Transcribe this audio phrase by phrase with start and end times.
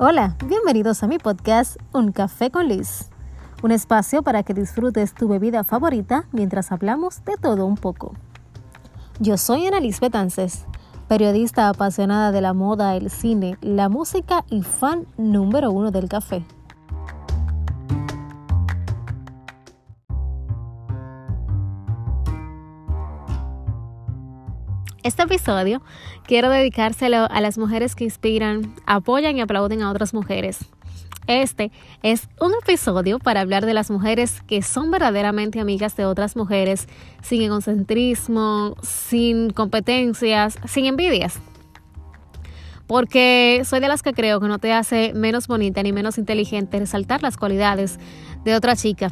[0.00, 3.08] Hola, bienvenidos a mi podcast Un Café con Liz,
[3.62, 8.12] un espacio para que disfrutes tu bebida favorita mientras hablamos de todo un poco.
[9.18, 10.66] Yo soy Ana Liz Betances,
[11.08, 16.44] periodista apasionada de la moda, el cine, la música y fan número uno del café.
[25.08, 25.80] Este episodio
[26.26, 30.58] quiero dedicárselo a las mujeres que inspiran, apoyan y aplauden a otras mujeres.
[31.26, 31.72] Este
[32.02, 36.88] es un episodio para hablar de las mujeres que son verdaderamente amigas de otras mujeres,
[37.22, 41.40] sin egocentrismo, sin competencias, sin envidias.
[42.86, 46.78] Porque soy de las que creo que no te hace menos bonita ni menos inteligente
[46.78, 47.98] resaltar las cualidades
[48.44, 49.10] de otra chica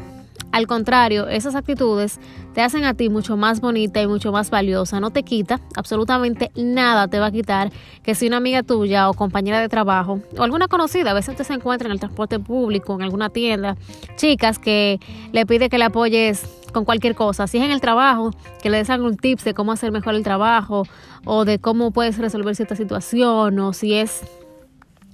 [0.52, 2.18] al contrario, esas actitudes
[2.54, 5.00] te hacen a ti mucho más bonita y mucho más valiosa.
[5.00, 7.70] No te quita, absolutamente nada te va a quitar
[8.02, 11.44] que si una amiga tuya o compañera de trabajo o alguna conocida, a veces te
[11.44, 13.76] se encuentra en el transporte público, en alguna tienda,
[14.16, 14.98] chicas que
[15.32, 17.46] le pide que le apoyes con cualquier cosa.
[17.46, 18.30] Si es en el trabajo,
[18.62, 20.84] que le des algún tips de cómo hacer mejor el trabajo
[21.24, 24.22] o de cómo puedes resolver cierta situación o si es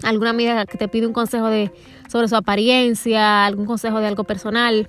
[0.05, 1.73] alguna amiga que te pide un consejo de
[2.09, 4.89] sobre su apariencia, algún consejo de algo personal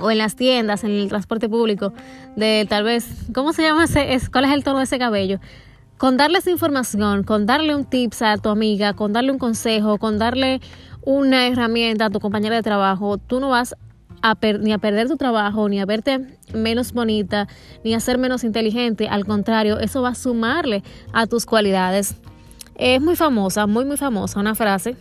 [0.00, 1.92] o en las tiendas, en el transporte público,
[2.36, 4.18] de tal vez, ¿cómo se llama ese?
[4.30, 5.40] ¿Cuál es el tono de ese cabello?
[5.96, 9.98] Con darle esa información, con darle un tips a tu amiga, con darle un consejo,
[9.98, 10.60] con darle
[11.02, 13.74] una herramienta a tu compañera de trabajo, tú no vas
[14.22, 17.48] a ni a perder tu trabajo, ni a verte menos bonita,
[17.84, 19.08] ni a ser menos inteligente.
[19.08, 22.16] Al contrario, eso va a sumarle a tus cualidades.
[22.74, 24.96] Es muy famosa, muy, muy famosa una frase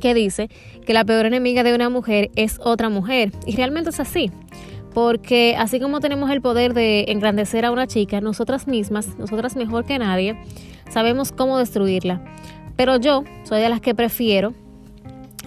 [0.00, 0.48] que dice
[0.84, 3.32] que la peor enemiga de una mujer es otra mujer.
[3.46, 4.30] Y realmente es así.
[4.92, 9.84] Porque así como tenemos el poder de engrandecer a una chica, nosotras mismas, nosotras mejor
[9.84, 10.36] que nadie,
[10.88, 12.24] sabemos cómo destruirla.
[12.76, 14.52] Pero yo soy de las que prefiero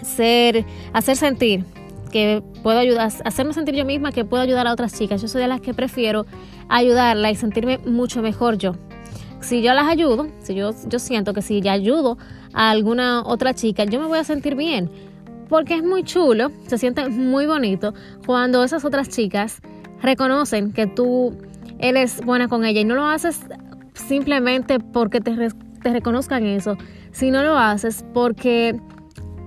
[0.02, 1.66] ser, hacer sentir
[2.12, 5.22] que puedo ayudar, hacerme sentir yo misma que puedo ayudar a otras chicas.
[5.22, 6.26] Yo soy de las que prefiero
[6.70, 8.76] ayudarla y sentirme mucho mejor yo.
[9.44, 12.18] Si yo las ayudo, si yo, yo siento que si ya ayudo
[12.54, 14.90] a alguna otra chica, yo me voy a sentir bien.
[15.50, 17.94] Porque es muy chulo, se siente muy bonito
[18.26, 19.62] cuando esas otras chicas
[20.02, 21.36] reconocen que tú
[21.78, 23.42] eres buena con ella y no lo haces
[23.94, 25.36] simplemente porque te,
[25.82, 26.78] te reconozcan eso,
[27.12, 28.80] sino lo haces porque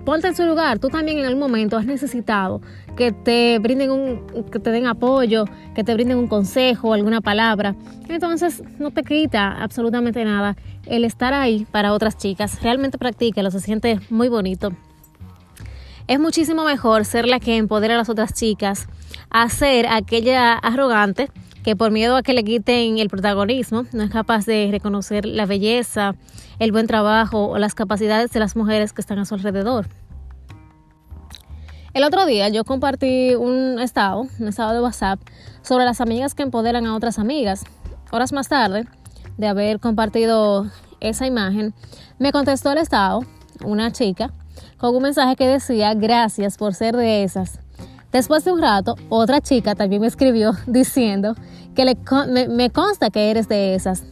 [0.06, 2.62] ponte en su lugar, tú también en algún momento has necesitado
[2.96, 5.44] que te brinden un, que te den apoyo,
[5.74, 7.74] que te brinden un consejo, alguna palabra.
[8.08, 10.56] Entonces no te quita absolutamente nada
[10.86, 12.62] el estar ahí para otras chicas.
[12.62, 14.70] Realmente practícalo, se siente muy bonito.
[16.06, 18.86] Es muchísimo mejor ser la que empodera a las otras chicas
[19.28, 21.30] a ser aquella arrogante
[21.66, 25.46] que por miedo a que le quiten el protagonismo no es capaz de reconocer la
[25.46, 26.14] belleza,
[26.60, 29.88] el buen trabajo o las capacidades de las mujeres que están a su alrededor.
[31.92, 35.18] El otro día yo compartí un estado, un estado de WhatsApp,
[35.62, 37.64] sobre las amigas que empoderan a otras amigas.
[38.12, 38.84] Horas más tarde
[39.36, 41.74] de haber compartido esa imagen,
[42.20, 43.24] me contestó el estado
[43.64, 44.30] una chica
[44.76, 47.58] con un mensaje que decía gracias por ser de esas.
[48.12, 51.34] Después de un rato, otra chica también me escribió diciendo
[51.74, 54.04] que le, me, consta que eres de esas.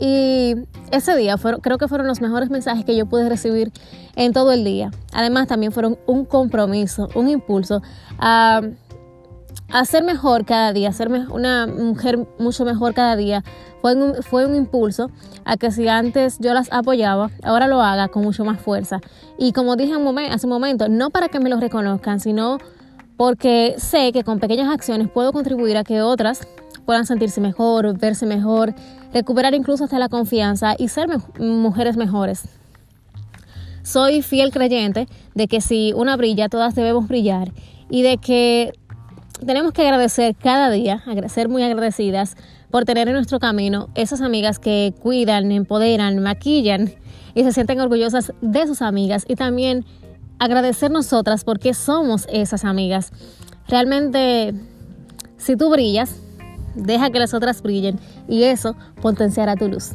[0.00, 0.54] Y
[0.92, 3.72] ese día creo que fueron los mejores mensajes que yo pude recibir
[4.16, 4.90] en todo el día.
[5.12, 7.82] Además, también fueron un compromiso, un impulso
[8.18, 8.60] a,
[9.70, 13.42] a ser mejor cada día, a ser una mujer mucho mejor cada día,
[13.80, 15.10] fue un, fue un impulso
[15.44, 19.00] a que si antes yo las apoyaba, ahora lo haga con mucho más fuerza.
[19.38, 19.92] Y como dije
[20.30, 22.58] hace un momento, no para que me lo reconozcan, sino
[23.18, 26.46] porque sé que con pequeñas acciones puedo contribuir a que otras
[26.86, 28.74] puedan sentirse mejor, verse mejor,
[29.12, 31.08] recuperar incluso hasta la confianza y ser
[31.40, 32.44] mujeres mejores.
[33.82, 37.50] Soy fiel creyente de que si una brilla, todas debemos brillar
[37.90, 38.72] y de que
[39.44, 42.36] tenemos que agradecer cada día, ser muy agradecidas
[42.70, 46.92] por tener en nuestro camino esas amigas que cuidan, empoderan, maquillan
[47.34, 49.84] y se sienten orgullosas de sus amigas y también
[50.38, 53.12] agradecer nosotras porque somos esas amigas.
[53.68, 54.54] Realmente,
[55.36, 56.16] si tú brillas,
[56.74, 57.98] deja que las otras brillen
[58.28, 59.92] y eso potenciará tu luz.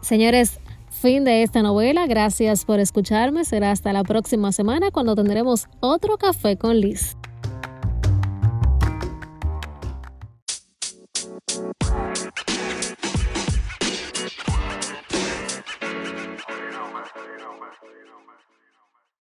[0.00, 0.58] Señores,
[0.88, 2.06] fin de esta novela.
[2.06, 3.44] Gracias por escucharme.
[3.44, 7.14] Será hasta la próxima semana cuando tendremos otro café con Liz.